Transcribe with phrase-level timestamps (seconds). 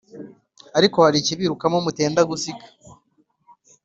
[0.77, 2.65] ariko harikibirukamo mutenda gusiga"